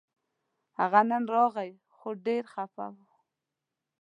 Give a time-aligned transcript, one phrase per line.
[0.79, 2.95] هغه نن راغی خو ډېر خپه و